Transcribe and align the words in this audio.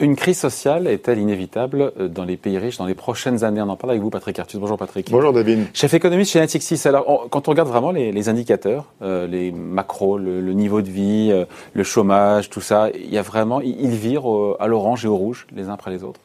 Une 0.00 0.16
crise 0.16 0.38
sociale 0.38 0.88
est-elle 0.88 1.18
inévitable 1.18 1.92
euh, 1.98 2.08
dans 2.08 2.24
les 2.24 2.36
pays 2.36 2.58
riches 2.58 2.78
dans 2.78 2.86
les 2.86 2.94
prochaines 2.94 3.44
années? 3.44 3.60
On 3.60 3.68
en 3.68 3.76
parle 3.76 3.92
avec 3.92 4.02
vous, 4.02 4.10
Patrick 4.10 4.38
Artus. 4.38 4.58
Bonjour, 4.58 4.76
Patrick. 4.76 5.08
Bonjour, 5.10 5.32
David. 5.32 5.66
Chef 5.72 5.94
économiste 5.94 6.32
chez 6.32 6.40
Natixis. 6.40 6.88
Alors, 6.88 7.28
quand 7.30 7.46
on 7.46 7.52
regarde 7.52 7.68
vraiment 7.68 7.92
les, 7.92 8.28
indicateurs, 8.28 8.86
euh, 9.02 9.28
les 9.28 9.52
macros, 9.52 10.18
le, 10.18 10.40
niveau 10.52 10.82
de 10.82 10.90
vie, 10.90 11.30
euh, 11.30 11.44
le 11.74 11.84
chômage, 11.84 12.50
tout 12.50 12.60
ça, 12.60 12.90
il 12.94 13.12
y 13.12 13.18
a 13.18 13.22
vraiment, 13.22 13.60
ils 13.60 13.90
virent 13.90 14.56
à 14.58 14.66
l'orange 14.66 15.04
et 15.04 15.08
au 15.08 15.16
rouge 15.16 15.46
les 15.54 15.68
uns 15.68 15.74
après 15.74 15.92
les 15.92 16.02
autres. 16.02 16.20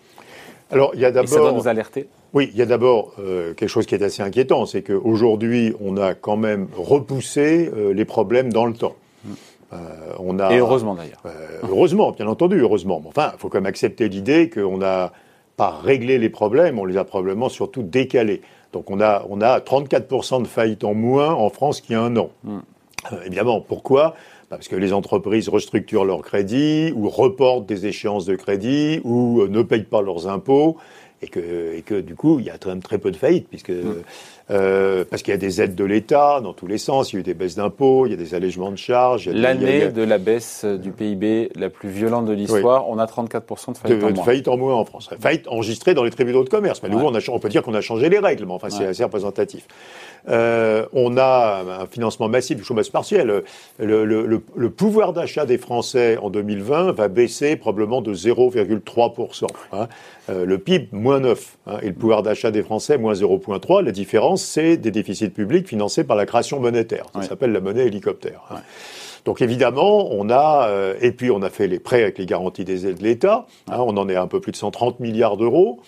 Alors, 0.71 0.91
il 0.95 1.01
y 1.01 1.05
a 1.05 1.11
d'abord. 1.11 1.29
Ça 1.29 1.37
doit 1.37 1.51
nous 1.51 1.67
alerter. 1.67 2.07
Oui, 2.33 2.49
il 2.53 2.57
y 2.57 2.61
a 2.61 2.65
d'abord 2.65 3.13
quelque 3.15 3.67
chose 3.67 3.85
qui 3.85 3.93
est 3.93 4.03
assez 4.03 4.23
inquiétant, 4.23 4.65
c'est 4.65 4.81
qu'aujourd'hui, 4.81 5.75
on 5.79 5.97
a 5.97 6.15
quand 6.15 6.35
même 6.35 6.67
repoussé 6.75 7.69
les 7.93 8.05
problèmes 8.05 8.51
dans 8.51 8.65
le 8.65 8.73
temps. 8.73 8.95
Euh, 9.73 10.13
on 10.19 10.39
a, 10.39 10.53
Et 10.53 10.59
heureusement 10.59 10.95
d'ailleurs. 10.95 11.21
Euh, 11.25 11.59
heureusement, 11.69 12.11
bien 12.11 12.27
entendu, 12.27 12.59
heureusement. 12.59 12.99
Mais 13.01 13.09
enfin, 13.09 13.31
il 13.33 13.39
faut 13.39 13.49
quand 13.49 13.57
même 13.57 13.65
accepter 13.65 14.09
l'idée 14.09 14.49
qu'on 14.49 14.77
n'a 14.77 15.11
pas 15.57 15.69
réglé 15.83 16.17
les 16.17 16.29
problèmes, 16.29 16.79
on 16.79 16.85
les 16.85 16.97
a 16.97 17.03
probablement 17.03 17.49
surtout 17.49 17.83
décalés. 17.83 18.41
Donc 18.71 18.89
on 18.89 18.99
a, 19.01 19.23
on 19.29 19.39
a 19.41 19.59
34% 19.59 20.41
de 20.41 20.47
faillites 20.47 20.83
en 20.83 20.95
moins 20.95 21.31
en 21.31 21.49
France 21.49 21.79
qu'il 21.79 21.93
y 21.93 21.95
a 21.95 22.01
un 22.01 22.15
an. 22.17 22.31
Euh, 22.45 23.17
évidemment, 23.25 23.61
pourquoi? 23.61 24.15
Bah, 24.49 24.57
parce 24.57 24.67
que 24.67 24.75
les 24.75 24.93
entreprises 24.93 25.49
restructurent 25.49 26.05
leurs 26.05 26.21
crédits 26.21 26.91
ou 26.95 27.07
reportent 27.07 27.65
des 27.65 27.85
échéances 27.85 28.25
de 28.25 28.35
crédit 28.35 28.99
ou 29.03 29.45
ne 29.47 29.61
payent 29.61 29.83
pas 29.83 30.01
leurs 30.01 30.27
impôts 30.27 30.77
et 31.23 31.27
que, 31.27 31.73
et 31.75 31.81
que 31.81 31.99
du 31.99 32.15
coup, 32.15 32.39
il 32.39 32.45
y 32.45 32.49
a 32.49 32.57
quand 32.57 32.69
même 32.69 32.81
très 32.81 32.97
peu 32.97 33.09
de 33.11 33.15
faillites, 33.15 33.47
puisque, 33.47 33.69
mm. 33.69 34.03
euh, 34.51 35.05
parce 35.09 35.21
qu'il 35.23 35.31
y 35.31 35.35
a 35.35 35.39
des 35.39 35.61
aides 35.61 35.75
de 35.75 35.83
l'État 35.85 36.41
dans 36.41 36.53
tous 36.53 36.67
les 36.67 36.77
sens, 36.77 37.11
il 37.11 37.15
y 37.15 37.17
a 37.17 37.19
eu 37.21 37.23
des 37.23 37.33
baisses 37.33 37.55
d'impôts, 37.55 38.05
il 38.05 38.11
y 38.11 38.13
a 38.13 38.17
des 38.17 38.35
allègements 38.35 38.71
de 38.71 38.75
charges. 38.75 39.29
L'année 39.29 39.89
de 39.89 40.03
la 40.03 40.17
baisse 40.17 40.65
du 40.65 40.91
PIB 40.91 41.49
la 41.55 41.69
plus 41.69 41.89
violente 41.89 42.25
de 42.25 42.33
l'histoire, 42.33 42.89
on 42.89 42.99
a 42.99 43.05
34% 43.05 43.73
de 43.73 43.77
faillites 43.77 44.03
en 44.03 44.11
moins. 44.11 44.23
faillites 44.23 44.47
en 44.47 44.57
moins 44.57 44.75
en 44.75 44.85
France. 44.85 45.09
Faillites 45.19 45.47
enregistrées 45.47 45.93
dans 45.93 46.03
les 46.03 46.11
tribunaux 46.11 46.43
de 46.43 46.49
commerce. 46.49 46.83
Mais 46.83 46.89
nouveau, 46.89 47.07
on, 47.07 47.33
on, 47.33 47.39
peut 47.39 47.49
dire 47.49 47.63
qu'on 47.63 47.73
a 47.73 47.81
changé 47.81 48.09
les 48.09 48.19
règles, 48.19 48.45
mais 48.45 48.53
enfin, 48.53 48.69
c'est 48.69 48.85
assez 48.85 49.03
représentatif. 49.03 49.67
Euh, 50.29 50.85
on 50.93 51.17
a 51.17 51.81
un 51.81 51.85
financement 51.85 52.29
massif 52.29 52.57
du 52.57 52.63
chômage 52.63 52.91
partiel. 52.91 53.43
Le, 53.79 54.05
le, 54.05 54.25
le, 54.25 54.41
le 54.55 54.69
pouvoir 54.69 55.13
d'achat 55.13 55.45
des 55.45 55.57
Français 55.57 56.17
en 56.17 56.29
2020 56.29 56.93
va 56.93 57.07
baisser 57.07 57.55
probablement 57.55 58.01
de 58.01 58.13
0,3%. 58.13 59.47
Hein. 59.73 59.87
Euh, 60.29 60.45
le 60.45 60.57
PIB, 60.57 60.87
moins 60.93 61.12
9. 61.19 61.57
Hein, 61.67 61.77
et 61.81 61.87
le 61.87 61.93
pouvoir 61.93 62.23
d'achat 62.23 62.51
des 62.51 62.63
Français, 62.63 62.97
moins 62.97 63.13
0,3. 63.13 63.83
La 63.83 63.91
différence, 63.91 64.43
c'est 64.43 64.77
des 64.77 64.91
déficits 64.91 65.29
publics 65.29 65.67
financés 65.67 66.03
par 66.03 66.15
la 66.15 66.25
création 66.25 66.59
monétaire. 66.59 67.05
Ça 67.15 67.23
s'appelle 67.23 67.51
la 67.51 67.61
monnaie 67.61 67.87
hélicoptère. 67.87 68.41
Hein. 68.51 68.61
Donc 69.25 69.41
évidemment, 69.41 70.09
on 70.11 70.29
a, 70.29 70.67
euh, 70.67 70.95
et 71.01 71.11
puis 71.11 71.31
on 71.31 71.41
a 71.41 71.49
fait 71.49 71.67
les 71.67 71.79
prêts 71.79 72.01
avec 72.03 72.17
les 72.17 72.25
garanties 72.25 72.65
des 72.65 72.87
aides 72.87 72.97
de 72.97 73.03
l'État. 73.03 73.45
Hein, 73.69 73.77
on 73.79 73.95
en 73.97 74.09
est 74.09 74.15
à 74.15 74.21
un 74.21 74.27
peu 74.27 74.41
plus 74.41 74.51
de 74.51 74.57
130 74.57 74.99
milliards 74.99 75.37
d'euros. 75.37 75.79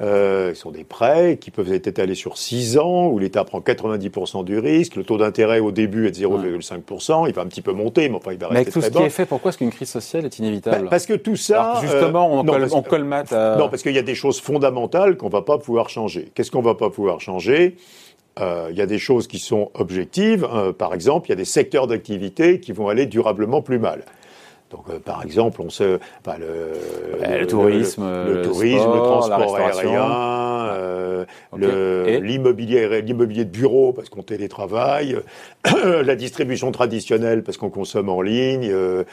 Euh, 0.00 0.54
ce 0.54 0.60
sont 0.60 0.70
des 0.70 0.84
prêts 0.84 1.38
qui 1.40 1.50
peuvent 1.50 1.72
être 1.72 1.88
étalés 1.88 2.14
sur 2.14 2.38
6 2.38 2.78
ans, 2.78 3.08
où 3.08 3.18
l'État 3.18 3.44
prend 3.44 3.58
90% 3.58 4.44
du 4.44 4.58
risque. 4.58 4.94
Le 4.94 5.02
taux 5.02 5.18
d'intérêt 5.18 5.58
au 5.58 5.72
début 5.72 6.06
est 6.06 6.12
de 6.12 6.16
0,5%. 6.16 7.26
Il 7.28 7.34
va 7.34 7.42
un 7.42 7.46
petit 7.46 7.62
peu 7.62 7.72
monter, 7.72 8.08
mais 8.08 8.16
enfin, 8.16 8.32
il 8.32 8.38
va 8.38 8.46
rester 8.46 8.54
mais 8.54 8.60
avec 8.60 8.72
tout 8.72 8.80
ce 8.80 8.90
qui 8.90 9.02
est 9.02 9.10
fait, 9.10 9.26
pourquoi 9.26 9.48
est-ce 9.48 9.58
qu'une 9.58 9.70
crise 9.70 9.88
sociale 9.88 10.24
est 10.24 10.38
inévitable 10.38 10.84
bah, 10.84 10.90
Parce 10.90 11.06
que 11.06 11.14
tout 11.14 11.36
ça... 11.36 11.78
justement, 11.80 12.32
on, 12.32 12.46
euh, 12.46 12.66
non, 12.66 12.82
colmate 12.82 13.32
Non, 13.32 13.68
parce 13.68 13.82
qu'il 13.82 13.94
y 13.94 13.98
a 13.98 14.02
des 14.02 14.14
choses 14.14 14.40
fondamentales 14.40 15.16
qu'on 15.16 15.28
va 15.28 15.42
pas 15.42 15.58
pouvoir 15.58 15.90
changer. 15.90 16.30
Qu'est-ce 16.34 16.52
qu'on 16.52 16.62
va 16.62 16.76
pas 16.76 16.90
pouvoir 16.90 17.20
changer? 17.20 17.76
Euh, 18.38 18.68
il 18.70 18.76
y 18.76 18.82
a 18.82 18.86
des 18.86 19.00
choses 19.00 19.26
qui 19.26 19.40
sont 19.40 19.72
objectives. 19.74 20.48
par 20.78 20.94
exemple, 20.94 21.26
il 21.26 21.30
y 21.30 21.32
a 21.32 21.36
des 21.36 21.44
secteurs 21.44 21.88
d'activité 21.88 22.60
qui 22.60 22.70
vont 22.70 22.88
aller 22.88 23.06
durablement 23.06 23.62
plus 23.62 23.80
mal. 23.80 24.04
Donc, 24.70 24.84
euh, 24.90 24.98
par 24.98 25.22
exemple, 25.24 25.62
on 25.62 25.70
se, 25.70 25.98
bah, 26.24 26.36
le, 26.38 26.72
le, 27.38 27.46
tourisme, 27.46 28.04
le, 28.04 28.42
tourisme, 28.42 28.92
le 28.92 28.98
transport 28.98 29.56
aérien, 29.56 30.02
euh, 31.60 32.20
l'immobilier, 32.20 33.02
l'immobilier 33.02 33.44
de 33.44 33.50
bureau 33.50 33.92
parce 33.92 34.08
qu'on 34.08 34.22
télétravaille, 34.22 35.16
la 35.84 36.16
distribution 36.16 36.72
traditionnelle 36.72 37.42
parce 37.42 37.56
qu'on 37.56 37.70
consomme 37.70 38.08
en 38.08 38.20
ligne. 38.20 38.68
Euh, 38.70 39.04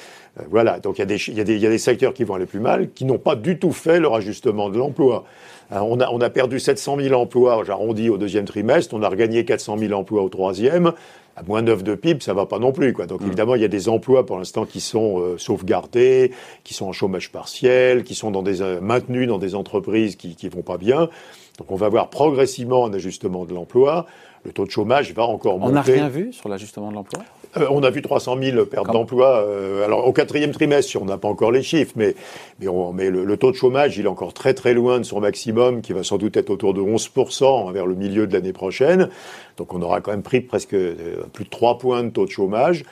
voilà. 0.50 0.80
Donc, 0.80 0.98
il 0.98 1.00
y, 1.00 1.04
a 1.04 1.06
des, 1.06 1.30
il, 1.30 1.34
y 1.34 1.60
y 1.60 1.66
a 1.66 1.70
des 1.70 1.78
secteurs 1.78 2.14
qui 2.14 2.24
vont 2.24 2.36
aller 2.36 2.46
plus 2.46 2.60
mal, 2.60 2.90
qui 2.92 3.06
n'ont 3.06 3.18
pas 3.18 3.36
du 3.36 3.58
tout 3.60 3.72
fait 3.72 4.00
leur 4.00 4.16
ajustement 4.16 4.70
de 4.70 4.78
l'emploi. 4.78 5.26
On 5.72 6.00
a, 6.00 6.10
on 6.12 6.22
a 6.22 6.30
perdu 6.30 6.60
700 6.60 6.98
000 7.00 7.20
emplois, 7.20 7.64
j'arrondis 7.66 8.10
au 8.10 8.20
deuxième 8.20 8.46
trimestre, 8.46 8.94
on 8.94 9.02
a 9.02 9.10
regagné 9.10 9.46
400 9.46 9.80
000 9.80 9.94
emplois 9.94 10.22
au 10.22 10.30
troisième 10.30 10.94
à 11.36 11.44
moins 11.44 11.62
9 11.62 11.84
de 11.84 11.96
PIB, 11.96 12.22
ça 12.22 12.34
va 12.34 12.46
pas 12.46 12.60
non 12.60 12.72
plus. 12.72 12.94
Quoi. 12.94 13.08
Donc 13.08 13.22
mm. 13.22 13.28
évidemment, 13.28 13.56
il 13.56 13.62
y 13.62 13.66
a 13.66 13.70
des 13.70 13.90
emplois 13.90 14.26
pour 14.26 14.38
l'instant 14.38 14.66
qui 14.66 14.80
sont 14.80 15.20
euh, 15.20 15.38
sauvegardés, 15.38 16.32
qui 16.64 16.74
sont 16.74 16.86
en 16.86 16.94
chômage 16.94 17.32
partiel, 17.32 18.04
qui 18.04 18.16
sont 18.16 18.32
dans 18.32 18.44
des, 18.44 18.62
euh, 18.62 18.80
maintenus 18.82 19.28
dans 19.28 19.38
des 19.38 19.56
entreprises 19.56 20.16
qui 20.16 20.38
ne 20.42 20.50
vont 20.50 20.62
pas 20.62 20.78
bien. 20.78 21.10
Donc 21.58 21.72
on 21.72 21.76
va 21.76 21.90
voir 21.90 22.10
progressivement 22.10 22.86
un 22.86 22.94
ajustement 22.94 23.46
de 23.46 23.54
l'emploi. 23.54 24.06
Le 24.44 24.52
taux 24.52 24.66
de 24.66 24.72
chômage 24.72 25.14
va 25.14 25.24
encore 25.24 25.58
monter. 25.58 25.72
On 25.72 25.74
n'a 25.74 25.82
rien 25.82 26.10
vu 26.10 26.32
sur 26.32 26.50
l'ajustement 26.50 26.90
de 26.90 26.96
l'emploi? 26.96 27.24
Euh, 27.58 27.68
on 27.72 27.84
a 27.84 27.90
vu 27.90 28.02
300 28.02 28.38
000 28.42 28.66
pertes 28.66 28.92
d'emploi. 28.92 29.40
Euh, 29.40 29.86
alors 29.86 30.08
au 30.08 30.14
quatrième 30.14 30.52
trimestre, 30.52 30.98
on 31.02 31.06
n'a 31.06 31.18
pas 31.18 31.28
encore 31.28 31.52
les 31.52 31.64
chiffres, 31.64 31.94
mais, 31.96 32.16
mais, 32.60 32.68
on, 32.68 32.94
mais 32.94 33.10
le, 33.10 33.38
taux 33.38 33.52
de 33.52 33.56
chômage, 33.56 33.98
il 33.98 34.06
est 34.06 34.10
encore 34.10 34.34
très 34.34 34.54
très 34.54 34.74
loin 34.74 35.00
de 35.00 35.04
son 35.04 35.20
maximum, 35.20 35.82
qui 35.82 35.94
va 35.94 36.04
sans 36.04 36.18
doute 36.18 36.38
être 36.38 36.50
autour 36.50 36.74
de 36.74 36.82
11% 36.82 37.72
vers 37.72 37.86
le 37.86 37.96
milieu 37.96 38.28
de 38.28 38.34
l'année 38.34 38.54
prochaine. 38.54 39.10
Donc 39.58 39.74
on 39.74 39.82
aura 39.82 40.02
quand 40.02 40.12
même 40.12 40.24
pris 40.24 40.42
presque 40.42 40.74
euh, 40.74 41.24
plus 41.34 41.46
de 41.46 41.50
3 41.50 41.78
points 41.78 42.04
de 42.04 42.10
taux 42.10 42.26
de 42.26 42.32
chômage. 42.32 42.84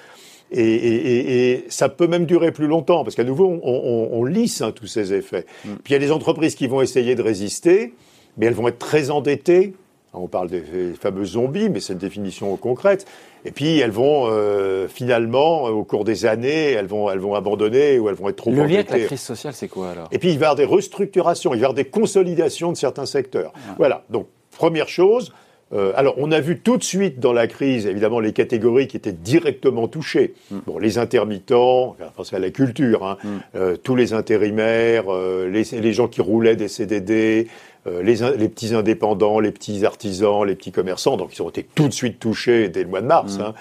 Et, 0.51 0.61
et, 0.61 1.51
et, 1.51 1.65
ça 1.69 1.89
peut 1.89 2.05
même 2.05 2.25
durer 2.25 2.51
plus 2.51 2.67
longtemps, 2.67 3.03
parce 3.03 3.15
qu'à 3.15 3.23
nouveau, 3.23 3.59
on, 3.63 4.09
on, 4.11 4.23
lisse 4.23 4.61
hein, 4.61 4.71
tous 4.71 4.85
ces 4.85 5.11
effets. 5.11 5.47
Mm. 5.65 5.69
Puis 5.83 5.91
il 5.91 5.93
y 5.93 5.95
a 5.95 5.99
des 5.99 6.11
entreprises 6.11 6.53
qui 6.53 6.67
vont 6.67 6.81
essayer 6.81 7.15
de 7.15 7.23
résister, 7.23 7.93
mais 8.37 8.45
elles 8.47 8.53
vont 8.53 8.67
être 8.67 8.79
très 8.79 9.09
endettées 9.09 9.73
on 10.13 10.27
parle 10.27 10.49
des 10.49 10.93
fameux 10.99 11.25
zombies, 11.25 11.69
mais 11.69 11.79
c'est 11.79 11.93
une 11.93 11.99
définition 11.99 12.55
concrète. 12.57 13.05
Et 13.45 13.51
puis 13.51 13.79
elles 13.79 13.91
vont 13.91 14.27
euh, 14.27 14.87
finalement, 14.87 15.63
au 15.63 15.83
cours 15.83 16.03
des 16.03 16.25
années, 16.25 16.71
elles 16.71 16.85
vont, 16.85 17.09
elles 17.09 17.19
vont 17.19 17.33
abandonner 17.33 17.99
ou 17.99 18.09
elles 18.09 18.15
vont 18.15 18.29
être 18.29 18.37
trop. 18.37 18.51
Le 18.51 18.65
lien 18.65 18.79
avec 18.79 18.91
la 18.91 18.99
crise 18.99 19.21
sociale, 19.21 19.53
c'est 19.53 19.67
quoi 19.67 19.91
alors? 19.91 20.07
Et 20.11 20.19
puis 20.19 20.29
il 20.29 20.37
va 20.37 20.45
y 20.45 20.49
avoir 20.49 20.55
des 20.55 20.65
restructurations, 20.65 21.51
il 21.53 21.57
va 21.57 21.61
y 21.61 21.65
avoir 21.65 21.73
des 21.73 21.85
consolidations 21.85 22.71
de 22.71 22.77
certains 22.77 23.05
secteurs. 23.05 23.53
Voilà. 23.77 24.03
Donc 24.09 24.27
première 24.55 24.87
chose. 24.87 25.33
Euh, 25.73 25.91
alors, 25.95 26.15
on 26.17 26.31
a 26.31 26.39
vu 26.39 26.59
tout 26.59 26.77
de 26.77 26.83
suite 26.83 27.19
dans 27.19 27.33
la 27.33 27.47
crise, 27.47 27.87
évidemment, 27.87 28.19
les 28.19 28.33
catégories 28.33 28.87
qui 28.87 28.97
étaient 28.97 29.11
directement 29.11 29.87
touchées. 29.87 30.35
Mm. 30.51 30.57
Bon, 30.67 30.77
les 30.77 30.97
intermittents, 30.97 31.95
enfin, 32.17 32.35
à 32.35 32.39
la 32.39 32.51
culture, 32.51 33.05
hein, 33.05 33.17
mm. 33.23 33.27
euh, 33.55 33.75
tous 33.77 33.95
les 33.95 34.13
intérimaires, 34.13 35.05
les, 35.11 35.63
les, 35.63 35.93
gens 35.93 36.07
qui 36.07 36.21
roulaient 36.21 36.55
des 36.55 36.67
CDD, 36.67 37.47
euh, 37.87 38.01
les, 38.03 38.15
les, 38.37 38.49
petits 38.49 38.73
indépendants, 38.73 39.39
les 39.39 39.51
petits 39.51 39.85
artisans, 39.85 40.45
les 40.45 40.55
petits 40.55 40.71
commerçants, 40.71 41.17
donc 41.17 41.35
ils 41.37 41.41
ont 41.41 41.49
été 41.49 41.65
tout 41.75 41.87
de 41.89 41.93
suite 41.93 42.19
touchés 42.19 42.69
dès 42.69 42.83
le 42.83 42.89
mois 42.89 43.01
de 43.01 43.07
mars. 43.07 43.37
Mm. 43.37 43.41
Hein. 43.41 43.53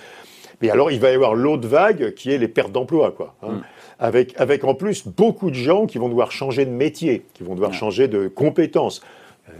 Mais 0.60 0.70
alors, 0.70 0.92
il 0.92 1.00
va 1.00 1.10
y 1.10 1.14
avoir 1.14 1.34
l'autre 1.34 1.66
vague 1.66 2.14
qui 2.14 2.30
est 2.30 2.38
les 2.38 2.46
pertes 2.46 2.70
d'emploi, 2.70 3.12
quoi. 3.16 3.34
Hein. 3.42 3.62
Avec, 3.98 4.34
avec 4.40 4.64
en 4.64 4.74
plus 4.74 5.06
beaucoup 5.06 5.50
de 5.50 5.56
gens 5.56 5.86
qui 5.86 5.98
vont 5.98 6.08
devoir 6.08 6.30
changer 6.30 6.64
de 6.64 6.70
métier, 6.70 7.24
qui 7.34 7.42
vont 7.42 7.54
devoir 7.54 7.72
changer 7.72 8.08
de 8.08 8.28
compétences. 8.28 9.00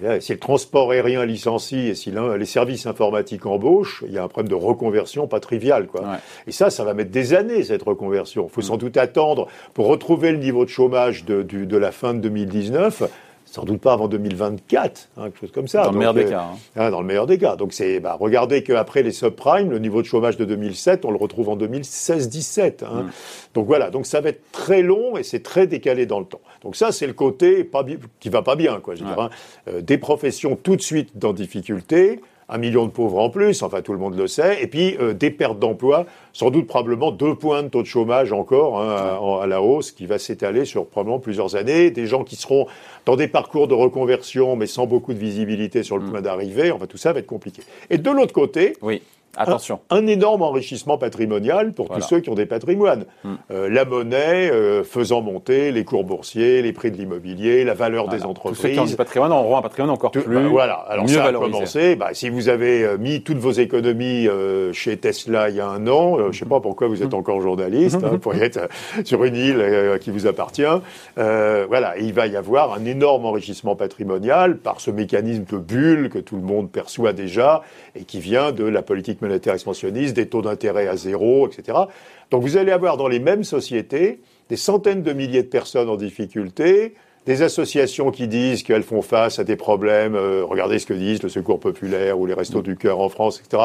Euh, 0.05 0.21
si 0.21 0.33
le 0.33 0.39
transport 0.39 0.93
aérien 0.93 1.25
licencie 1.25 1.89
et 1.89 1.95
si 1.95 2.13
les 2.13 2.45
services 2.47 2.87
informatiques 2.87 3.47
embauchent, 3.47 4.05
il 4.07 4.13
y 4.13 4.19
a 4.19 4.23
un 4.23 4.29
problème 4.29 4.49
de 4.49 4.55
reconversion 4.55 5.27
pas 5.27 5.41
trivial. 5.41 5.87
Quoi. 5.87 6.19
Et 6.47 6.53
ça, 6.53 6.71
ça 6.71 6.85
va 6.85 6.95
mettre 6.95 7.11
des 7.11 7.35
années, 7.35 7.65
cette 7.65 7.83
reconversion. 7.83 8.47
Il 8.49 8.53
faut 8.53 8.63
sans 8.63 8.77
doute 8.77 8.97
attendre 8.97 9.49
pour 9.75 9.87
retrouver 9.87 10.33
le 10.33 10.39
niveau 10.39 10.65
de 10.65 10.71
chômage 10.71 11.25
de, 11.25 11.43
de 11.43 11.77
la 11.77 11.91
fin 11.91 12.15
de 12.15 12.21
2019 12.21 13.05
sans 13.53 13.65
doute 13.65 13.83
pas 13.83 13.93
avant 13.93 14.09
2024, 14.09 15.11
hein, 15.19 15.25
quelque 15.25 15.41
chose 15.41 15.53
comme 15.53 15.69
ça. 15.69 15.85
Dans 15.85 15.93
le 15.93 15.99
meilleur 15.99 16.15
des 16.15 16.25
euh, 16.25 16.31
cas. 16.31 16.41
Hein. 16.41 16.57
Hein, 16.75 16.91
dans 16.91 17.03
le 17.03 17.07
meilleur 17.07 17.27
des 17.27 17.37
cas. 17.37 17.55
Donc 17.57 17.75
c'est, 17.75 18.01
bah, 18.01 18.17
regardez 18.19 18.63
qu'après 18.63 19.03
les 19.03 19.13
subprimes, 19.13 19.71
le 19.71 19.79
niveau 19.79 20.01
de 20.01 20.07
chômage 20.07 20.39
de 20.39 20.47
2007, 20.47 21.05
on 21.05 21.11
le 21.11 21.19
retrouve 21.19 21.51
en 21.51 21.57
2016-17. 21.59 22.83
Hein. 22.83 23.03
Mm. 23.03 23.11
Donc 23.53 23.67
voilà, 23.67 23.91
donc 23.91 24.07
ça 24.07 24.23
va 24.23 24.31
être 24.31 24.41
très 24.53 24.81
long 24.81 25.19
et 25.19 25.23
c'est 25.23 25.43
très 25.43 25.67
décalé 25.67 26.07
dans 26.07 26.19
le 26.19 26.25
temps. 26.25 26.41
Donc 26.63 26.77
ça, 26.77 26.93
c'est 26.93 27.07
le 27.07 27.13
côté 27.13 27.63
pas 27.63 27.85
qui 28.21 28.31
va 28.31 28.41
pas 28.41 28.57
bien, 28.57 28.81
quoi. 28.81 28.95
Je 28.95 29.05
dire, 29.05 29.29
euh, 29.69 29.83
des 29.83 29.99
professions 29.99 30.57
tout 30.57 30.77
de 30.77 30.83
suite 30.83 31.19
dans 31.19 31.35
difficulté, 31.35 32.21
un 32.49 32.59
million 32.59 32.87
de 32.87 32.91
pauvres 32.91 33.19
en 33.19 33.31
plus, 33.31 33.63
enfin 33.63 33.83
tout 33.83 33.93
le 33.93 33.99
monde 33.99 34.17
le 34.17 34.27
sait, 34.27 34.63
et 34.63 34.67
puis 34.67 34.97
euh, 35.01 35.13
des 35.15 35.31
pertes 35.31 35.59
d'emploi, 35.59 36.07
sans 36.33 36.51
doute 36.51 36.67
probablement 36.67 37.11
deux 37.11 37.35
points 37.35 37.63
de 37.63 37.69
taux 37.69 37.83
de 37.83 37.87
chômage 37.87 38.33
encore 38.33 38.81
hein, 38.81 39.41
à, 39.43 39.47
la 39.47 39.63
hausse 39.63 39.93
qui 39.93 40.07
va 40.07 40.19
s'étaler 40.19 40.65
sur 40.65 40.87
probablement 40.87 41.19
plusieurs 41.19 41.57
années, 41.57 41.91
des 41.91 42.07
gens 42.07 42.25
qui 42.25 42.37
seront 42.37 42.67
dans 43.05 43.17
des 43.17 43.29
parcours 43.29 43.69
de 43.69 43.75
reconversion 43.75 44.57
mais 44.57 44.67
sans 44.67 44.87
beaucoup 44.87 45.15
de 45.15 45.19
visibilité 45.19 45.83
sur 45.83 45.99
le 45.99 46.05
mm. 46.05 46.11
point 46.11 46.23
d'arrivée, 46.23 46.71
enfin 46.71 46.87
tout 46.87 46.99
ça 46.99 47.13
va 47.13 47.21
être 47.21 47.27
compliqué. 47.27 47.63
Et 47.91 47.99
de 47.99 48.11
l'autre 48.11 48.33
côté, 48.33 48.77
oui. 48.83 49.03
Attention. 49.37 49.81
Un, 49.89 50.07
énorme 50.07 50.43
enrichissement 50.43 50.99
patrimonial 50.99 51.73
pour 51.73 51.89
tous 51.89 52.03
ceux 52.03 52.21
qui 52.21 52.29
ont 52.29 52.35
des 52.35 52.45
patrimoines. 52.45 53.07
Hmm. 53.25 53.35
Euh, 53.51 53.69
la 53.71 53.87
monnaie 53.87 54.51
euh, 54.51 54.85
faisant 54.85 55.23
monter 55.23 55.73
les 55.73 55.85
cours 55.85 56.05
boursiers, 56.05 56.61
les 56.61 56.73
prix 56.73 56.91
de 56.91 56.99
l'immobilier, 56.99 57.65
la 57.65 57.73
valeur 57.73 58.09
des 58.09 58.25
entreprises. 58.25 58.61
Tous 58.61 58.67
ceux 58.69 58.73
qui 58.75 58.79
ont 58.79 58.85
du 58.85 58.97
patrimoine 58.97 59.33
auront 59.33 59.57
un 59.57 59.63
patrimoine 59.63 59.91
encore 59.91 60.11
plus. 60.11 60.23
Bah, 60.23 60.49
voilà. 60.49 60.75
Alors 60.89 61.09
ça 61.09 61.25
a 61.25 61.33
commencé. 61.33 61.97
Bah, 61.97 62.11
si 62.13 62.29
vous 62.29 62.51
avez 62.51 62.85
euh, 62.85 62.99
mis 62.99 63.23
toutes 63.23 63.39
vos 63.39 63.53
économies 63.53 64.29
chez 64.73 64.99
Tesla 64.99 65.49
il 65.49 65.57
y 65.57 65.61
a 65.61 65.69
un 65.69 65.87
an, 65.87 66.19
je 66.25 66.37
ne 66.37 66.45
sais 66.45 66.45
pas 66.45 66.61
pourquoi 66.61 66.89
vous 66.89 67.03
êtes 67.03 67.15
encore 67.15 67.41
journaliste, 67.41 67.99
hein, 68.03 68.19
pour 68.19 68.35
être 68.35 68.69
sur 69.05 69.25
une 69.25 69.37
île 69.37 69.99
qui 70.01 70.11
vous 70.11 70.27
appartient. 70.27 70.63
voilà, 71.17 71.99
il 71.99 72.13
va 72.13 72.27
y 72.27 72.37
avoir 72.37 72.75
un 72.75 72.85
énorme 72.85 73.25
enrichissement 73.25 73.77
patrimonial 73.77 74.59
par 74.59 74.81
ce 74.81 74.91
mécanisme 74.91 75.45
de 75.45 75.59
bulle 75.59 76.09
que 76.09 76.19
tout 76.19 76.37
le 76.37 76.43
monde 76.43 76.71
perçoit 76.71 77.13
déjà 77.13 77.63
et 77.95 78.05
qui 78.05 78.21
vient 78.21 78.53
de 78.53 78.65
la 78.65 78.83
politique 78.83 79.23
monétaire 79.23 79.55
expansionniste, 79.55 80.15
des 80.15 80.27
taux 80.27 80.43
d'intérêt 80.43 80.89
à 80.89 80.97
zéro, 80.97 81.49
etc. 81.49 81.79
Donc 82.31 82.43
vous 82.43 82.57
allez 82.57 82.73
avoir 82.73 82.97
dans 82.97 83.09
les 83.09 83.21
mêmes 83.21 83.45
sociétés 83.45 84.21
des 84.49 84.57
centaines 84.57 85.03
de 85.03 85.13
milliers 85.13 85.43
de 85.43 85.49
personnes 85.49 85.89
en 85.89 85.97
difficulté, 85.97 86.95
des 87.27 87.43
associations 87.43 88.11
qui 88.11 88.27
disent 88.27 88.63
qu'elles 88.63 88.83
font 88.83 89.03
face 89.03 89.39
à 89.39 89.45
des 89.45 89.57
problèmes, 89.57 90.17
euh, 90.17 90.45
regardez 90.45 90.79
ce 90.79 90.87
que 90.87 90.95
disent 90.95 91.23
le 91.23 91.29
Secours 91.29 91.61
populaire 91.61 92.19
ou 92.19 92.27
les 92.27 92.35
Restos 92.35 92.63
du 92.63 92.77
Cœur 92.77 92.99
en 92.99 93.09
France, 93.09 93.41
etc., 93.41 93.65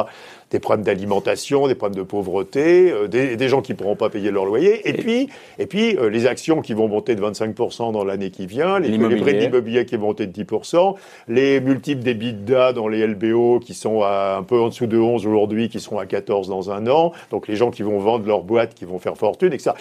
des 0.51 0.59
problèmes 0.59 0.86
d'alimentation, 0.86 1.68
des 1.68 1.75
problèmes 1.75 1.98
de 1.98 2.04
pauvreté, 2.04 2.92
euh, 2.92 3.07
des, 3.07 3.50
gens 3.50 3.62
qui 3.62 3.71
ne 3.71 3.77
pourront 3.77 3.95
pas 3.95 4.09
payer 4.09 4.30
leur 4.30 4.45
loyer, 4.45 4.88
et, 4.88 4.94
puis, 4.94 5.30
et 5.57 5.65
puis 5.65 5.98
euh, 5.98 6.09
les 6.09 6.27
actions 6.27 6.62
qui 6.62 6.74
vont 6.74 6.88
monter 6.88 7.15
de 7.15 7.21
25% 7.21 7.92
dans 7.92 8.04
l'année 8.04 8.30
qui 8.30 8.45
vient, 8.45 8.80
les, 8.80 8.89
les 8.89 9.15
prix 9.15 9.38
d'immobilier 9.38 9.86
qui 9.86 9.95
vont 9.95 10.07
monter 10.07 10.27
de 10.27 10.44
10%, 10.44 10.95
les 11.27 11.60
multiples 11.60 12.03
d'EBITDA 12.03 12.74
dans 12.74 12.88
les 12.88 13.07
LBO 13.07 13.60
qui 13.60 13.74
sont 13.74 14.01
à 14.03 14.38
un 14.38 14.44
peu 14.44 14.60
en 14.60 14.69
dessous 14.69 14.88
de 14.88 14.98
11 14.98 15.25
aujourd'hui, 15.25 15.69
qui 15.69 15.80
seront 15.80 15.98
à 15.98 16.06
14 16.06 16.48
dans 16.48 16.69
un 16.69 16.88
an, 16.88 17.12
donc 17.31 17.48
les 17.48 17.56
gens 17.56 17.71
qui 17.71 17.81
vont 17.81 17.98
vendre 17.98 18.27
leur 18.27 18.44
boîte, 18.44 18.75
qui 18.75 18.86
vont 18.86 19.00
faire 19.00 19.18
fortune, 19.18 19.51
etc. 19.51 19.71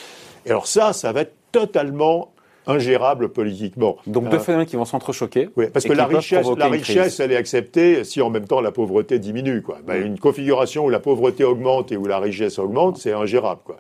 Et 0.46 0.50
alors 0.50 0.66
ça, 0.66 0.92
ça 0.92 1.12
va 1.12 1.22
être 1.22 1.34
totalement 1.52 2.30
ingérable 2.66 3.28
politiquement. 3.28 3.96
Donc 4.06 4.28
deux 4.28 4.36
euh, 4.36 4.40
phénomènes 4.40 4.66
qui 4.66 4.76
vont 4.76 4.84
s'entrechoquer. 4.84 5.48
Oui, 5.56 5.66
parce 5.72 5.84
que 5.84 5.92
la 5.92 6.06
richesse, 6.06 6.46
la 6.56 6.68
richesse, 6.68 7.20
elle 7.20 7.32
est 7.32 7.36
acceptée 7.36 8.04
si 8.04 8.20
en 8.20 8.30
même 8.30 8.46
temps 8.46 8.60
la 8.60 8.72
pauvreté 8.72 9.18
diminue. 9.18 9.62
Quoi. 9.62 9.78
Ben, 9.86 10.04
une 10.04 10.18
configuration 10.18 10.86
où 10.86 10.90
la 10.90 11.00
pauvreté 11.00 11.44
augmente 11.44 11.92
et 11.92 11.96
où 11.96 12.06
la 12.06 12.18
richesse 12.18 12.58
augmente, 12.58 12.98
c'est 12.98 13.12
ingérable. 13.12 13.60
Quoi. 13.64 13.76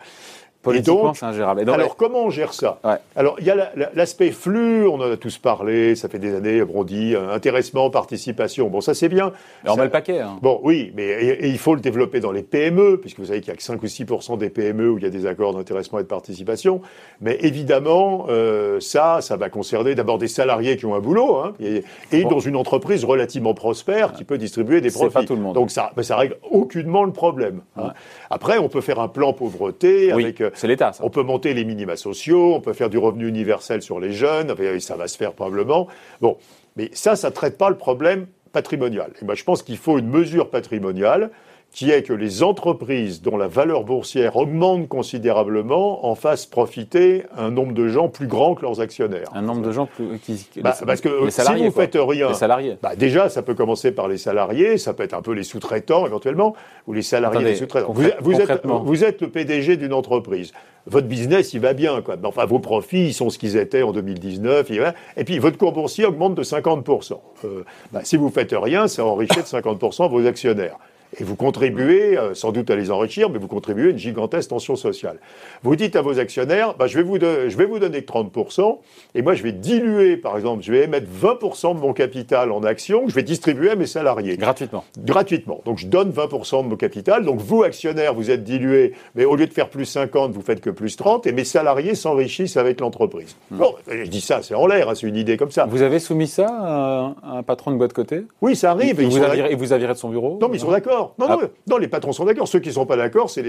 Politiquement, 0.66 1.14
c'est 1.14 1.26
ingérable. 1.26 1.68
alors, 1.70 1.96
comment 1.96 2.24
on 2.24 2.30
gère 2.30 2.52
ça 2.52 2.80
Alors, 3.14 3.36
il 3.38 3.46
y 3.46 3.50
a 3.50 3.72
l'aspect 3.94 4.32
flux, 4.32 4.86
on 4.86 4.96
en 4.96 5.12
a 5.12 5.16
tous 5.16 5.38
parlé, 5.38 5.94
ça 5.94 6.08
fait 6.08 6.18
des 6.18 6.34
années, 6.34 6.62
on 6.62 6.84
dit 6.84 7.14
euh, 7.14 7.32
intéressement, 7.32 7.88
participation. 7.90 8.68
Bon, 8.68 8.80
ça, 8.80 8.94
c'est 8.94 9.08
bien. 9.08 9.32
Mais 9.64 9.70
on 9.70 9.76
met 9.76 9.84
le 9.84 9.90
paquet. 9.90 10.20
Hein. 10.20 10.38
Bon, 10.42 10.60
oui, 10.62 10.92
mais 10.96 11.04
et, 11.04 11.48
il 11.48 11.58
faut 11.58 11.74
le 11.74 11.80
développer 11.80 12.20
dans 12.20 12.32
les 12.32 12.42
PME, 12.42 12.98
puisque 13.00 13.20
vous 13.20 13.26
savez 13.26 13.40
qu'il 13.40 13.50
n'y 13.50 13.54
a 13.54 13.56
que 13.56 13.62
5 13.62 13.82
ou 13.82 13.86
6 13.86 14.06
des 14.38 14.50
PME 14.50 14.90
où 14.90 14.98
il 14.98 15.04
y 15.04 15.06
a 15.06 15.10
des 15.10 15.26
accords 15.26 15.54
d'intéressement 15.54 15.98
et 16.00 16.02
de 16.02 16.08
participation. 16.08 16.80
Mais 17.20 17.38
évidemment, 17.40 18.26
euh, 18.28 18.80
ça, 18.80 19.20
ça 19.20 19.36
va 19.36 19.48
concerner 19.48 19.94
d'abord 19.94 20.18
des 20.18 20.28
salariés 20.28 20.76
qui 20.76 20.86
ont 20.86 20.94
un 20.94 21.00
boulot, 21.00 21.36
hein, 21.36 21.54
et, 21.60 22.24
dans 22.24 22.40
une 22.40 22.56
entreprise 22.56 23.04
relativement 23.04 23.54
prospère 23.54 24.12
qui 24.12 24.24
peut 24.24 24.38
distribuer 24.38 24.80
des 24.80 24.90
profits. 24.90 25.14
Pas 25.14 25.24
tout 25.24 25.36
le 25.36 25.42
monde. 25.42 25.54
Donc, 25.54 25.70
ça, 25.70 25.92
ça 26.02 26.16
règle 26.16 26.36
aucunement 26.50 27.04
le 27.04 27.12
problème. 27.12 27.60
Hein. 27.76 27.92
Après, 28.30 28.58
on 28.58 28.68
peut 28.68 28.80
faire 28.80 29.00
un 29.00 29.08
plan 29.08 29.32
pauvreté 29.32 30.12
avec 30.12 30.40
euh, 30.40 30.50
c'est 30.56 30.68
l'État. 30.68 30.92
On 31.00 31.10
peut 31.10 31.22
monter 31.22 31.54
les 31.54 31.64
minima 31.64 31.96
sociaux, 31.96 32.54
on 32.54 32.60
peut 32.60 32.72
faire 32.72 32.90
du 32.90 32.98
revenu 32.98 33.28
universel 33.28 33.82
sur 33.82 34.00
les 34.00 34.12
jeunes, 34.12 34.54
ça 34.80 34.96
va 34.96 35.08
se 35.08 35.16
faire 35.16 35.32
probablement. 35.32 35.88
Bon, 36.20 36.36
mais 36.76 36.90
ça, 36.92 37.16
ça 37.16 37.30
ne 37.30 37.34
traite 37.34 37.58
pas 37.58 37.70
le 37.70 37.76
problème 37.76 38.26
patrimonial. 38.52 39.12
Et 39.20 39.24
moi, 39.24 39.34
je 39.34 39.44
pense 39.44 39.62
qu'il 39.62 39.76
faut 39.76 39.98
une 39.98 40.08
mesure 40.08 40.50
patrimoniale 40.50 41.30
qui 41.76 41.90
est 41.90 42.02
que 42.02 42.14
les 42.14 42.42
entreprises 42.42 43.20
dont 43.20 43.36
la 43.36 43.48
valeur 43.48 43.84
boursière 43.84 44.36
augmente 44.36 44.88
considérablement 44.88 46.06
en 46.06 46.14
fassent 46.14 46.46
profiter 46.46 47.24
un 47.36 47.50
nombre 47.50 47.74
de 47.74 47.86
gens 47.86 48.08
plus 48.08 48.26
grand 48.26 48.54
que 48.54 48.62
leurs 48.62 48.80
actionnaires. 48.80 49.28
Un 49.34 49.42
nombre 49.42 49.60
de 49.60 49.72
gens 49.72 49.84
plus 49.84 50.18
qui, 50.20 50.48
bah, 50.62 50.74
parce 50.86 51.02
que 51.02 51.28
si 51.28 51.42
vous 51.42 51.70
faites 51.70 51.98
rien, 52.00 52.28
les 52.28 52.34
salariés. 52.34 52.78
Bah, 52.82 52.96
déjà 52.96 53.28
ça 53.28 53.42
peut 53.42 53.54
commencer 53.54 53.92
par 53.92 54.08
les 54.08 54.16
salariés, 54.16 54.78
ça 54.78 54.94
peut 54.94 55.02
être 55.02 55.12
un 55.12 55.20
peu 55.20 55.32
les 55.32 55.42
sous-traitants 55.42 56.06
éventuellement 56.06 56.56
ou 56.86 56.94
les 56.94 57.02
salariés 57.02 57.44
des 57.44 57.56
sous-traitants. 57.56 57.92
Vous, 57.92 58.06
êtes, 58.06 58.16
vous 58.22 59.04
êtes 59.04 59.20
le 59.20 59.28
PDG 59.28 59.76
d'une 59.76 59.92
entreprise. 59.92 60.52
Votre 60.86 61.08
business, 61.08 61.52
il 61.52 61.60
va 61.60 61.74
bien, 61.74 62.00
quoi. 62.00 62.16
Enfin, 62.24 62.46
vos 62.46 62.60
profits, 62.60 63.08
ils 63.08 63.12
sont 63.12 63.28
ce 63.28 63.38
qu'ils 63.38 63.56
étaient 63.56 63.82
en 63.82 63.92
2019. 63.92 64.70
Et 65.16 65.24
puis, 65.24 65.38
votre 65.40 65.58
cours 65.58 65.72
boursier 65.72 66.06
augmente 66.06 66.36
de 66.36 66.44
50%. 66.44 67.18
Euh, 67.44 67.64
bah, 67.92 68.00
si 68.04 68.16
vous 68.16 68.30
faites 68.30 68.54
rien, 68.56 68.86
ça 68.86 69.04
enrichit 69.04 69.40
de 69.40 69.46
50% 69.46 70.08
vos 70.08 70.24
actionnaires. 70.26 70.78
Et 71.18 71.24
vous 71.24 71.36
contribuez, 71.36 72.18
euh, 72.18 72.34
sans 72.34 72.52
doute 72.52 72.70
à 72.70 72.76
les 72.76 72.90
enrichir, 72.90 73.30
mais 73.30 73.38
vous 73.38 73.48
contribuez 73.48 73.88
à 73.88 73.90
une 73.90 73.98
gigantesque 73.98 74.50
tension 74.50 74.76
sociale. 74.76 75.18
Vous 75.62 75.76
dites 75.76 75.96
à 75.96 76.02
vos 76.02 76.18
actionnaires, 76.18 76.74
bah, 76.74 76.86
je, 76.86 76.98
vais 76.98 77.04
vous 77.04 77.18
je 77.18 77.56
vais 77.56 77.64
vous 77.64 77.78
donner 77.78 78.00
30%, 78.00 78.78
et 79.14 79.22
moi 79.22 79.34
je 79.34 79.42
vais 79.42 79.52
diluer, 79.52 80.16
par 80.16 80.36
exemple, 80.36 80.62
je 80.62 80.72
vais 80.72 80.84
émettre 80.84 81.06
20% 81.06 81.74
de 81.74 81.80
mon 81.80 81.92
capital 81.92 82.52
en 82.52 82.62
actions 82.64 83.04
que 83.04 83.10
je 83.10 83.14
vais 83.14 83.22
distribuer 83.22 83.70
à 83.70 83.76
mes 83.76 83.86
salariés. 83.86 84.36
Gratuitement. 84.36 84.84
Gratuitement. 84.98 85.60
Donc 85.64 85.78
je 85.78 85.86
donne 85.86 86.10
20% 86.10 86.64
de 86.64 86.68
mon 86.68 86.76
capital, 86.76 87.24
donc 87.24 87.40
vous, 87.40 87.62
actionnaires, 87.62 88.14
vous 88.14 88.30
êtes 88.30 88.44
dilués, 88.44 88.92
mais 89.14 89.24
au 89.24 89.36
lieu 89.36 89.46
de 89.46 89.52
faire 89.52 89.68
plus 89.68 89.86
50, 89.86 90.32
vous 90.32 90.42
faites 90.42 90.60
que 90.60 90.70
plus 90.70 90.96
30, 90.96 91.26
et 91.26 91.32
mes 91.32 91.44
salariés 91.44 91.94
s'enrichissent 91.94 92.56
avec 92.56 92.80
l'entreprise. 92.80 93.36
Hmm. 93.50 93.58
Bon, 93.58 93.74
je 93.88 94.08
dis 94.08 94.20
ça, 94.20 94.42
c'est 94.42 94.54
en 94.54 94.66
l'air, 94.66 94.90
hein, 94.90 94.94
c'est 94.94 95.06
une 95.06 95.16
idée 95.16 95.36
comme 95.36 95.50
ça. 95.50 95.66
Vous 95.66 95.82
avez 95.82 95.98
soumis 95.98 96.26
ça 96.26 96.46
à 96.48 97.14
un, 97.22 97.42
patron 97.42 97.70
de 97.70 97.76
boîte 97.76 97.92
côté? 97.92 98.22
Oui, 98.40 98.56
ça 98.56 98.72
arrive. 98.72 99.00
Et, 99.00 99.04
vous, 99.04 99.18
et 99.18 99.54
vous 99.54 99.66
de 99.66 99.94
son 99.94 100.08
bureau? 100.08 100.38
Non, 100.40 100.48
mais 100.48 100.56
ils 100.56 100.60
sont 100.60 100.70
d'accord. 100.70 100.95
Non, 101.18 101.26
ah. 101.28 101.38
non, 101.66 101.78
les 101.78 101.88
patrons 101.88 102.12
sont 102.12 102.24
d'accord. 102.24 102.48
Ceux 102.48 102.60
qui 102.60 102.68
ne 102.68 102.74
sont 102.74 102.86
pas 102.86 102.96
d'accord, 102.96 103.30
c'est 103.30 103.42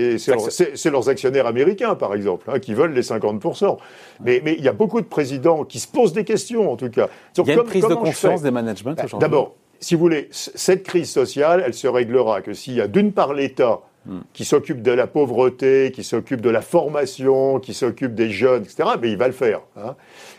leurs 0.89 1.09
actionnaires 1.09 1.47
américains, 1.47 1.95
par 1.95 2.13
exemple, 2.13 2.49
hein, 2.51 2.59
qui 2.59 2.73
veulent 2.73 2.93
les 2.93 3.01
50%. 3.01 3.77
Mais, 4.23 4.41
mais 4.43 4.55
il 4.57 4.63
y 4.63 4.67
a 4.67 4.73
beaucoup 4.73 5.01
de 5.01 5.07
présidents 5.07 5.63
qui 5.63 5.79
se 5.79 5.87
posent 5.87 6.13
des 6.13 6.23
questions, 6.23 6.71
en 6.71 6.75
tout 6.75 6.89
cas. 6.89 7.07
il 7.37 7.47
y 7.47 7.51
a 7.51 7.55
une 7.55 7.63
prise 7.63 7.87
de 7.87 7.95
conscience 7.95 8.41
des 8.41 8.51
managements 8.51 8.93
bah, 8.93 9.03
D'abord, 9.19 9.55
si 9.79 9.95
vous 9.95 10.01
voulez, 10.01 10.27
cette 10.31 10.83
crise 10.83 11.09
sociale, 11.09 11.63
elle 11.65 11.73
se 11.73 11.87
réglera 11.87 12.41
que 12.41 12.53
s'il 12.53 12.73
y 12.73 12.81
a 12.81 12.87
d'une 12.87 13.11
part 13.11 13.33
l'État 13.33 13.81
hmm. 14.05 14.19
qui 14.33 14.45
s'occupe 14.45 14.81
de 14.81 14.91
la 14.91 15.07
pauvreté, 15.07 15.91
qui 15.93 16.03
s'occupe 16.03 16.41
de 16.41 16.49
la 16.49 16.61
formation, 16.61 17.59
qui 17.59 17.73
s'occupe 17.73 18.15
des 18.15 18.29
jeunes, 18.29 18.63
etc., 18.63 18.89
mais 19.01 19.11
il 19.11 19.17
va 19.17 19.27
le 19.27 19.33
faire. 19.33 19.61
Hein. 19.77 19.95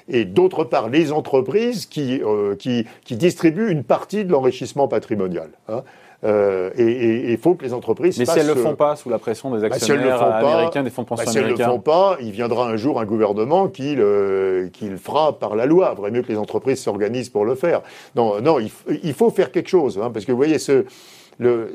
Et 0.08 0.24
d'autre 0.24 0.64
part, 0.64 0.88
les 0.88 1.12
entreprises 1.12 1.86
qui, 1.86 2.20
euh, 2.22 2.56
qui, 2.56 2.86
qui, 3.04 3.16
distribuent 3.16 3.70
une 3.70 3.84
partie 3.84 4.24
de 4.24 4.32
l'enrichissement 4.32 4.88
patrimonial. 4.88 5.50
Hein. 5.68 5.84
Euh, 6.24 6.70
et 6.76 7.30
il 7.32 7.38
faut 7.38 7.54
que 7.54 7.64
les 7.64 7.72
entreprises. 7.72 8.18
Mais 8.18 8.26
si 8.26 8.38
elles 8.38 8.48
ne 8.48 8.54
le 8.54 8.60
font 8.60 8.74
pas 8.74 8.96
sous 8.96 9.08
la 9.08 9.18
pression 9.18 9.54
des 9.54 9.60
bah, 9.60 9.74
actionnaires 9.74 10.20
américains, 10.20 10.82
des 10.82 10.90
fonds 10.90 11.02
de 11.02 11.08
pension 11.08 11.24
bah, 11.24 11.30
si 11.30 11.38
américains. 11.38 11.56
Si 11.56 11.62
elles 11.62 11.68
ne 11.68 11.72
le 11.72 11.76
font 11.76 11.80
pas, 11.80 12.16
il 12.20 12.32
viendra 12.32 12.68
un 12.68 12.76
jour 12.76 13.00
un 13.00 13.04
gouvernement 13.04 13.68
qui 13.68 13.94
le, 13.94 14.68
qui 14.72 14.88
le 14.88 14.96
fera 14.96 15.38
par 15.38 15.54
la 15.54 15.66
loi. 15.66 15.90
Il 15.92 15.96
vaudrait 15.96 16.10
mieux 16.10 16.22
que 16.22 16.32
les 16.32 16.38
entreprises 16.38 16.80
s'organisent 16.80 17.28
pour 17.28 17.44
le 17.44 17.54
faire. 17.54 17.82
Non, 18.16 18.40
non, 18.40 18.58
il, 18.58 19.12
faut 19.12 19.30
faire 19.30 19.52
quelque 19.52 19.68
chose, 19.68 20.00
hein, 20.02 20.10
parce 20.12 20.24
que 20.24 20.32
vous 20.32 20.38
voyez 20.38 20.58
ce. 20.58 20.84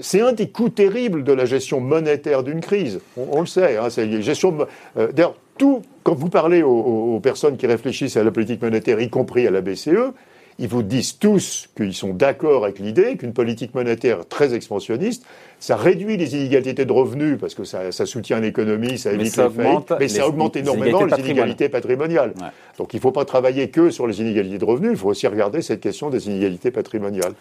C'est 0.02 0.20
un 0.20 0.34
des 0.34 0.50
coûts 0.50 0.68
terribles 0.68 1.24
de 1.24 1.32
la 1.32 1.46
gestion 1.46 1.80
monétaire 1.80 2.44
d'une 2.44 2.60
crise. 2.60 3.00
On, 3.16 3.40
le 3.40 3.46
sait. 3.46 3.78
Hein, 3.78 3.90
c'est 3.90 4.22
gestion. 4.22 4.58
Euh, 4.98 5.14
D'ailleurs, 5.14 5.36
tout 5.58 5.84
quand 6.04 6.16
vous 6.16 6.28
parlez 6.28 6.64
aux, 6.64 7.16
aux, 7.16 7.20
personnes 7.22 7.56
qui 7.56 7.66
réfléchissent 7.66 8.18
à 8.18 8.26
la 8.26 8.32
politique 8.32 8.62
monétaire, 8.62 9.00
y 9.00 9.10
compris 9.10 9.48
à 9.48 9.52
la 9.52 9.62
BCE, 9.62 10.12
ils 10.60 10.68
vous 10.68 10.84
disent 10.84 11.18
tous 11.18 11.70
qu'ils 11.76 11.94
sont 11.94 12.14
d'accord 12.14 12.64
avec 12.64 12.80
l'idée 12.80 13.18
qu'une 13.18 13.34
politique 13.34 13.74
monétaire 13.74 14.26
très 14.28 14.54
expansionniste, 14.54 15.26
ça 15.60 15.76
réduit 15.76 16.18
les 16.18 16.36
inégalités 16.36 16.86
de 16.86 16.92
revenus 16.92 17.38
parce 17.40 17.56
que 17.56 17.64
ça, 17.64 17.92
soutient 18.06 18.40
l'économie, 18.40 18.98
ça 18.98 19.14
évite 19.14 19.38
les 19.38 19.50
faillites, 19.50 19.94
mais 20.00 20.08
ça 20.08 20.28
augmente 20.28 20.56
énormément 20.56 21.06
les 21.06 21.20
inégalités 21.20 21.70
patrimoniales. 21.70 22.34
Donc 22.78 22.94
il 22.94 22.98
ne 22.98 23.02
faut 23.02 23.12
pas 23.12 23.26
travailler 23.26 23.70
que 23.70 23.90
sur 23.90 24.08
les 24.08 24.22
inégalités 24.22 24.58
de 24.58 24.66
revenus, 24.66 24.92
il 24.92 24.98
faut 24.98 25.10
aussi 25.10 25.28
regarder 25.28 25.62
cette 25.62 25.82
question 25.82 26.10
des 26.10 26.28
inégalités 26.28 26.72
patrimoniales. 26.72 27.34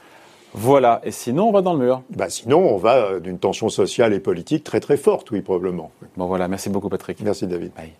Voilà, 0.54 1.00
et 1.02 1.12
sinon 1.12 1.49
on 1.49 1.52
va 1.52 1.62
dans 1.62 1.73
le 1.73 1.78
mur. 1.78 2.02
Bah 2.11 2.28
sinon 2.28 2.59
on 2.59 2.76
va 2.76 2.97
euh, 2.97 3.21
d'une 3.21 3.38
tension 3.38 3.71
sociale 3.71 4.12
et 4.12 4.21
politique 4.21 4.64
très 4.64 4.81
très 4.81 4.99
forte, 4.99 5.31
oui, 5.31 5.40
probablement. 5.40 5.90
Bon 6.16 6.26
voilà, 6.26 6.47
merci 6.47 6.69
beaucoup 6.69 6.90
Patrick. 6.90 7.21
Merci 7.23 7.47
David. 7.47 7.73
Bye. 7.75 7.92